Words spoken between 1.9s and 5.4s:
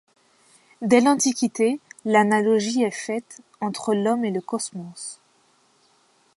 l'analogie est faite entre l'homme et le cosmos.